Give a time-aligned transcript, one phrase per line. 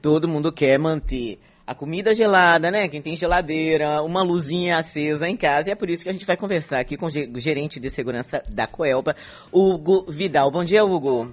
[0.00, 1.38] Todo mundo quer manter
[1.68, 2.88] a comida gelada, né?
[2.88, 5.68] Quem tem geladeira, uma luzinha acesa em casa.
[5.68, 8.42] E é por isso que a gente vai conversar aqui com o gerente de segurança
[8.48, 9.14] da Coelba,
[9.52, 10.50] Hugo Vidal.
[10.50, 11.30] Bom dia, Hugo.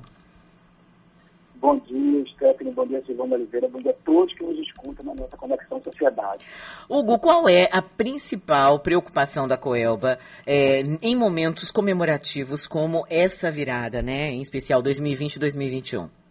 [1.56, 2.74] Bom dia, Stephanie.
[2.74, 3.70] Bom dia, Silvana Oliveira.
[3.70, 6.46] Bom dia a todos que nos escutam na nossa Conexão Sociedade.
[6.90, 14.02] Hugo, qual é a principal preocupação da Coelba é, em momentos comemorativos como essa virada,
[14.02, 14.32] né?
[14.32, 16.25] Em especial 2020 e 2021?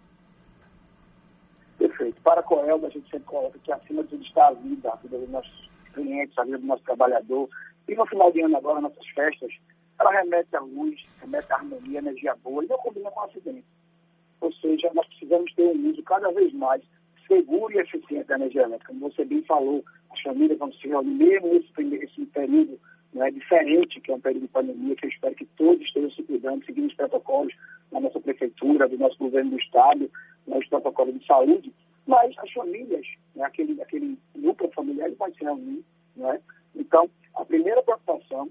[2.25, 4.97] Para a Coelba, a gente sempre coloca que acima de tudo está a vida, a
[4.97, 7.49] vida dos nossos clientes, a vida do nosso trabalhador.
[7.87, 9.53] E no final de ano agora, nossas festas,
[10.01, 13.65] ela remete à luz, remete à harmonia, energia boa e não combina com acidente.
[14.41, 16.83] Ou seja, nós precisamos ter um uso cada vez mais
[17.29, 18.93] seguro e eficiente da energia elétrica.
[18.93, 22.81] Como você bem falou, as famílias vão se reunir mesmo nesse, esse período
[23.13, 26.23] né, diferente, que é um período de pandemia, que eu espero que todos estejam se
[26.23, 27.55] cuidando, seguindo os protocolos
[27.93, 30.11] da nossa prefeitura, do nosso governo do Estado,
[30.47, 31.73] né, os protocolos de saúde,
[32.07, 35.85] mas as famílias, né, aquele, aquele núcleo familiar, ele vai se reunir.
[36.17, 36.41] Né?
[36.75, 38.49] Então, a primeira preocupação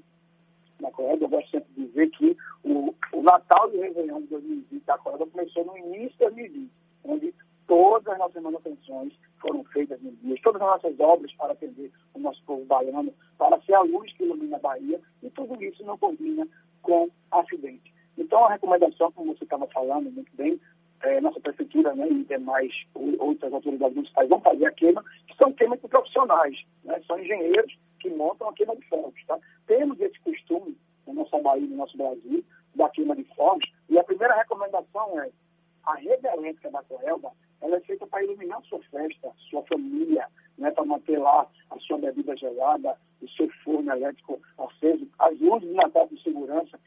[0.79, 4.27] na Coreia, eu gosto sempre de dizer que o, o Natal e o Réveillon de
[4.27, 6.71] 2020 da Coreia começou no início de 2020,
[7.05, 7.33] onde
[7.67, 12.19] todas as nossas manutenções foram feitas no dia, todas as nossas obras para atender o
[12.19, 15.97] nosso povo baiano, para ser a luz que ilumina a Bahia, e tudo isso não
[15.97, 16.47] combina
[16.81, 17.93] com acidente.
[18.17, 20.59] Então, a recomendação, como você estava falando muito bem,
[21.03, 22.71] é, nossa prefeitura né, e demais
[23.19, 27.77] outras autoridades municipais vão fazer a queima, que são queimas de profissionais, né, são engenheiros
[27.99, 29.23] que montam a queima de fogos.
[29.27, 29.37] Tá?
[29.67, 32.43] Temos esse costume na nossa Bahia, no nosso Brasil,
[32.75, 35.29] da queima de fogos, e a primeira recomendação é
[35.85, 40.25] a elétrica da Coelba, ela é feita para iluminar sua festa, sua família,
[40.57, 45.67] né, para manter lá a sua bebida gelada, o seu forno elétrico aceso, as luzes
[45.67, 46.79] de Natal de segurança,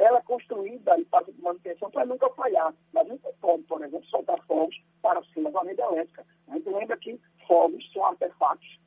[0.00, 2.74] ela é construída e passa de manutenção para nunca falhar.
[2.92, 6.26] Mas nunca pode, por exemplo, soltar fogos para cima da rede elétrica.
[6.48, 8.80] A gente lembra que fogos são artefatos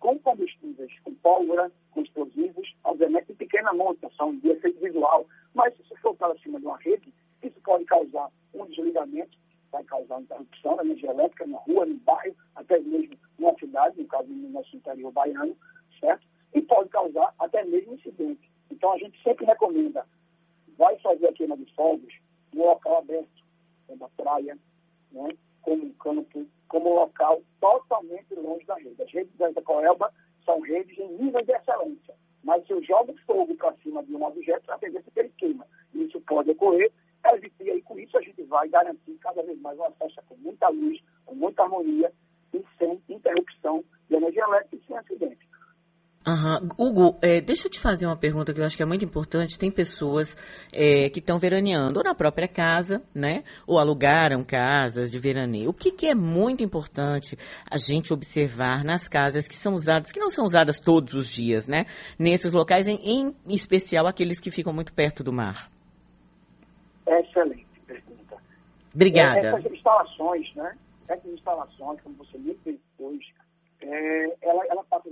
[0.00, 5.26] com combustíveis, com pólvora, com explosivos, obviamente de pequena monta, são de efeito visual.
[5.54, 7.12] Mas se for para cima de uma rede,
[7.42, 9.36] isso pode causar um desligamento,
[9.70, 14.08] vai causar interrupção da energia elétrica na rua, no bairro, até mesmo na cidade, no
[14.08, 15.54] caso no nosso interior baiano,
[16.00, 16.26] certo?
[16.54, 18.50] E pode causar até mesmo incidente.
[18.70, 20.06] Então a gente sempre recomenda
[20.78, 22.14] vai fazer a queima de fogos
[22.54, 23.44] no local aberto,
[23.86, 24.56] como a praia,
[25.12, 29.02] né, como um campo, como um local totalmente longe da rede.
[29.02, 30.12] As redes da Coelba
[30.44, 34.24] são redes em nível de excelência, mas se eu jogo fogo para cima de um
[34.24, 35.66] objeto, a tendência é que ele queima.
[35.92, 36.92] Isso pode ocorrer,
[37.60, 40.68] e aí com isso a gente vai garantir cada vez mais uma festa com muita
[40.68, 40.97] luz,
[46.28, 46.68] Uhum.
[46.76, 49.58] Hugo, é, deixa eu te fazer uma pergunta que eu acho que é muito importante.
[49.58, 50.36] Tem pessoas
[50.70, 53.44] é, que estão veraneando ou na própria casa, né?
[53.66, 55.70] Ou alugaram casas de veraneio.
[55.70, 57.38] O que, que, é muito importante
[57.70, 61.66] a gente observar nas casas que são usadas, que não são usadas todos os dias,
[61.66, 61.86] né?
[62.18, 65.70] Nesses locais, em, em especial aqueles que ficam muito perto do mar.
[67.06, 68.36] Excelente pergunta.
[68.94, 69.38] Obrigada.
[69.38, 70.76] É, essas instalações, né?
[71.08, 73.24] Essas instalações, como você muito bem expôs,
[73.80, 75.08] é, ela, ela passa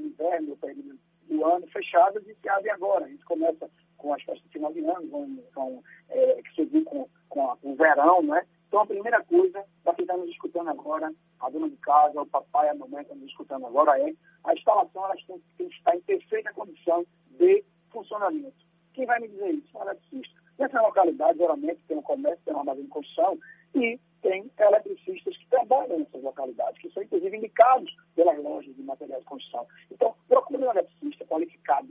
[0.00, 3.04] de inverno, período do ano fechadas e se abre agora.
[3.04, 7.08] A gente começa com as festas de final de ano, é, que se viu com,
[7.28, 8.44] com o verão, né?
[8.66, 12.26] Então, a primeira coisa, para quem está nos escutando agora, a dona de casa, o
[12.26, 14.12] papai, a mamãe estão nos escutando agora, é
[14.44, 17.04] a instalação elas tem, tem que estar em perfeita condição
[17.38, 18.54] de funcionamento.
[18.94, 19.76] Quem vai me dizer isso?
[19.76, 20.40] Um eletricista.
[20.58, 23.38] Nessa localidade, geralmente, tem um comércio, tem uma armazém de construção
[23.74, 29.22] e tem eletricistas que trabalham nessas localidades, que são inclusive indicados pelas lojas de materiais
[29.22, 29.66] de construção.
[29.90, 31.88] Então, procure um eletricista qualificado,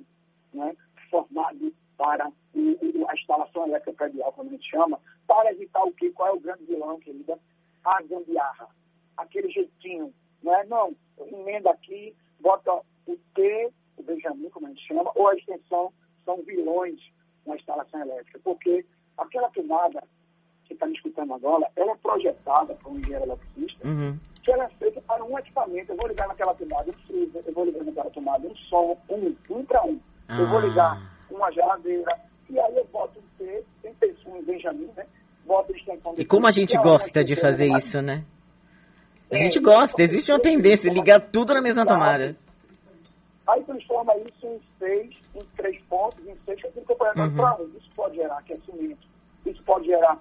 [0.54, 0.76] né,
[1.10, 6.12] formado para a instalação elétrica predial, como a gente chama, para evitar o quê?
[6.12, 7.38] Qual é o grande vilão, querida?
[7.84, 8.70] A gambiarra.
[9.18, 10.66] Aquele jeitinho, não é?
[10.66, 12.74] Não, emenda aqui, bota
[13.06, 15.92] o T, o Benjamin, como a gente chama, ou a extensão,
[16.24, 17.00] são vilões
[17.46, 18.86] na instalação elétrica, porque
[19.18, 20.04] aquela tomada
[20.80, 24.18] está me escutando agora, ela é projetada para um engenheiro eletricista, uhum.
[24.42, 25.92] que ela é feita para um equipamento.
[25.92, 29.36] Eu vou ligar naquela tomada um freezer, eu vou ligar naquela tomada um som, um,
[29.50, 30.00] um para um.
[30.30, 30.40] Ah.
[30.40, 31.34] Eu vou ligar ah.
[31.34, 32.18] uma geladeira,
[32.50, 35.06] e aí eu boto um T, tem pessoa em Benjamin, né?
[35.46, 38.24] Boto extensão E como a gente gosta de fazer isso, né?
[39.32, 42.36] A é, gente gosta, existe uma tendência, ligar tudo na mesma tomada.
[43.48, 47.36] Aí transforma isso em seis, em três pontos, em seis, que é tudo uhum.
[47.36, 47.70] para um.
[47.78, 49.08] Isso pode gerar aquecimento,
[49.46, 50.18] isso pode gerar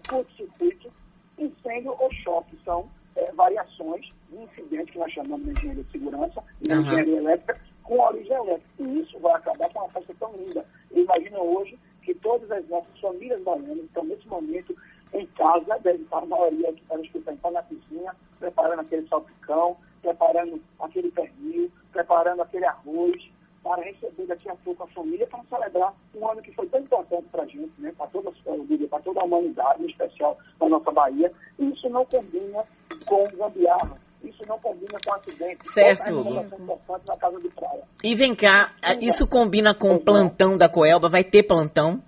[0.00, 0.92] sobrecarga, curto-circuito,
[1.38, 2.58] incêndio ou choque.
[2.64, 6.80] São é, variações de incidente que nós chamamos de engenharia de segurança, de uhum.
[6.80, 8.70] engenharia elétrica, com origem elétrica.
[8.78, 10.64] E isso vai acabar com uma festa tão linda.
[10.90, 14.74] Imagina hoje que todas as nossas famílias baianas estão, nesse momento,
[15.12, 19.76] em casa, deve estar a maioria que está escutando, está na cozinha, preparando aquele salpicão,
[20.00, 23.30] preparando aquele pernil, preparando aquele arroz,
[23.70, 27.28] para receber daqui a pouco a família, para celebrar um ano que foi tão importante
[27.30, 31.32] para a gente, né, para toda, para toda a humanidade, em especial na nossa Bahia.
[31.56, 32.64] E isso não combina
[33.06, 33.94] com gambiarra,
[34.24, 35.68] isso não combina com acidente.
[35.68, 37.84] Certo, importante na casa de praia.
[38.02, 41.08] E vem cá, isso combina com o plantão da Coelba?
[41.08, 42.02] Vai ter plantão?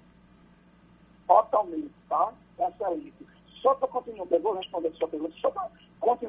[1.29, 2.33] Totalmente, tá?
[2.59, 3.15] Excelente.
[3.63, 5.69] Só para continuar, eu vou responder a sua pergunta, só para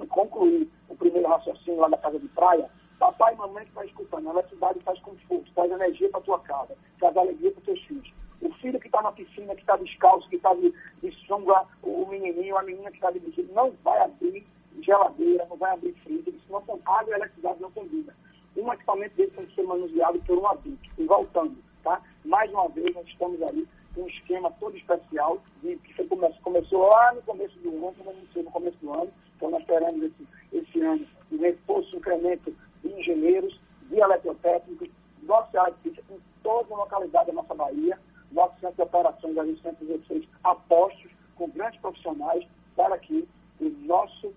[0.09, 2.69] concluir o primeiro raciocínio lá da casa de praia,
[3.03, 6.77] papai e mamãe que está escutando, a eletricidade faz conforto, traz energia para tua casa,
[6.99, 8.13] traz alegria para teus filhos.
[8.41, 12.05] O filho que está na piscina, que está descalço, que está de, de sunga, o
[12.05, 14.45] menininho, a menina que está de vestido, não vai abrir
[14.81, 18.15] geladeira, não vai abrir freezer, senão com água e eletricidade não combina.
[18.55, 20.89] Um equipamento desse tem que ser manuseado por um adulto.
[20.97, 22.01] E voltando, tá?
[22.23, 26.33] Mais uma vez, nós estamos ali com um esquema todo especial, de, que foi, come,
[26.41, 30.27] começou lá no começo do ano, como no começo do ano, então nós teremos esse,
[30.53, 33.59] esse ano um reforço, um incremento de engenheiros,
[33.89, 34.89] de eletrotécnicos,
[35.23, 37.97] nossa área em toda a localidade da nossa Bahia,
[38.31, 42.45] nosso centro de operações, gente 116 apostos com grandes profissionais
[42.75, 43.27] para que
[43.59, 44.33] o nosso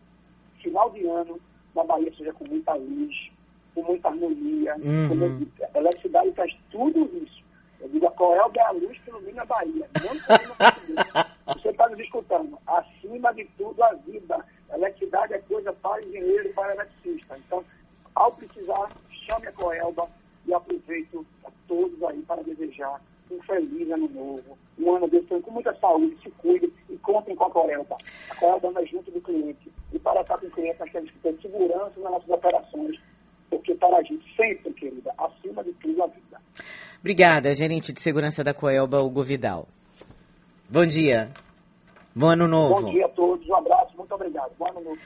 [0.63, 1.41] final de ano
[1.75, 3.31] na Bahia seja com muita luz,
[3.75, 5.09] com muita harmonia, Uhum.
[5.09, 7.45] com a eletricidade faz tudo isso.
[7.81, 9.89] Eu digo, a Coelba é a luz que ilumina a Bahia.
[10.03, 11.55] Não.
[11.55, 12.59] Você está nos escutando.
[12.67, 14.45] Acima de tudo, a vida.
[14.71, 17.37] A eletricidade é coisa para engenheiro e para eletricista.
[17.39, 17.63] Então,
[18.15, 18.89] ao precisar,
[19.27, 20.09] chame a Coelba
[20.47, 22.41] e aproveito a todos aí para
[22.87, 23.01] desejar
[23.31, 27.45] um feliz ano novo, um ano ano com muita saúde, se cuide e contem com
[27.45, 27.97] a Coelba.
[28.31, 29.71] A Coelba anda junto do cliente.
[29.93, 32.99] E para estar com o cliente, nós temos que ter segurança nas nossas operações,
[33.51, 36.41] porque para a gente sempre, querida, acima de tudo, a vida.
[37.01, 39.67] Obrigada, gerente de segurança da Coelba, Hugo Vidal.
[40.69, 41.31] Bom dia.
[42.15, 42.83] Bom ano novo.
[42.83, 44.53] Bom dia a todos, um abraço, muito obrigado.
[44.59, 44.99] Bom ano novo.